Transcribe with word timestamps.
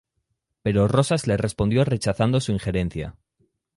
Pero 0.63 0.87
Rosas 0.87 1.27
le 1.27 1.37
respondió 1.37 1.85
rechazando 1.85 2.39
su 2.41 2.51
injerencia. 2.51 3.17